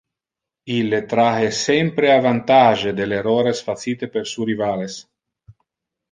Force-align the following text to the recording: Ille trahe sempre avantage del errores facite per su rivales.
Ille 0.75 0.99
trahe 1.09 1.49
sempre 1.57 2.09
avantage 2.13 2.93
del 2.99 3.13
errores 3.17 3.61
facite 3.67 4.09
per 4.15 4.25
su 4.31 4.49
rivales. 4.51 4.97